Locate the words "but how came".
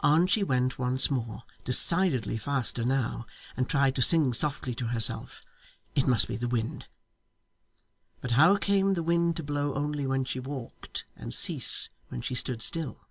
8.22-8.94